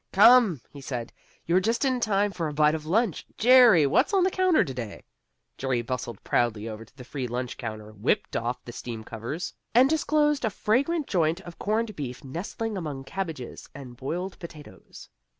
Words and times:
"Come," 0.11 0.61
he 0.71 0.81
said, 0.81 1.13
"you're 1.45 1.59
just 1.59 1.85
in 1.85 1.99
time 1.99 2.31
for 2.31 2.47
a 2.47 2.53
bite 2.53 2.73
of 2.73 2.87
lunch. 2.87 3.23
Jerry, 3.37 3.85
what's 3.85 4.15
on 4.15 4.23
the 4.23 4.31
counter 4.31 4.63
to 4.63 4.73
day?" 4.73 5.03
Jerry 5.59 5.83
bustled 5.83 6.23
proudly 6.23 6.67
over 6.67 6.83
to 6.83 6.97
the 6.97 7.03
free 7.03 7.27
lunch 7.27 7.55
counter, 7.55 7.91
whipped 7.91 8.35
off 8.35 8.65
the 8.65 8.71
steam 8.71 9.03
covers, 9.03 9.53
and 9.75 9.87
disclosed 9.91 10.43
a 10.43 10.49
fragrant 10.49 11.05
joint 11.05 11.39
of 11.41 11.59
corned 11.59 11.95
beef 11.95 12.23
nestling 12.23 12.77
among 12.77 13.03
cabbages 13.03 13.69
and 13.75 13.95
boiled 13.95 14.39
potatoes. 14.39 15.07